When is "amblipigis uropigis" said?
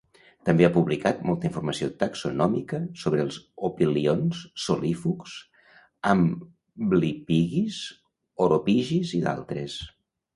6.13-9.13